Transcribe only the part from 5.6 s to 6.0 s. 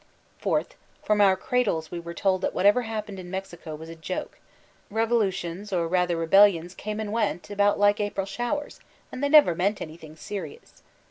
or